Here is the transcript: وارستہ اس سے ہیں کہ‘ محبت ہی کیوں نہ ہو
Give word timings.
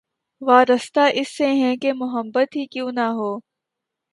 وارستہ 0.41 1.03
اس 1.13 1.37
سے 1.37 1.47
ہیں 1.53 1.75
کہ‘ 1.77 1.91
محبت 1.93 2.55
ہی 2.55 2.65
کیوں 2.67 2.91
نہ 2.91 3.07
ہو 3.11 3.31